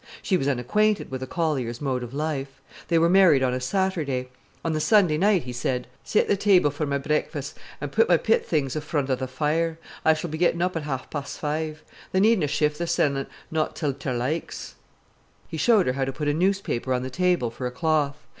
[0.23, 2.59] She was unacquainted with a collier's mode of life.
[2.87, 4.29] They were married on a Saturday.
[4.65, 8.17] On the Sunday night he said: "Set th' table for my breakfast, an' put my
[8.17, 9.77] pit things afront o' th' fire.
[10.03, 11.83] I s'll be gettin' up at ha'ef pas' five.
[12.13, 14.73] Tha nedna shift thysen not till when ter likes."
[15.47, 18.17] He showed her how to put a newspaper on the table for a cloth.